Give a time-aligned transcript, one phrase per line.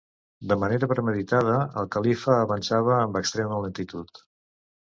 [0.51, 4.27] De manera premeditada el califa avançava amb extrema lentitud.